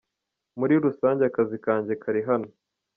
Muri 0.59 0.73
rusange 0.85 1.21
akazi 1.29 1.57
kanjye 1.65 1.93
kari 2.03 2.21
hano. 2.29 2.49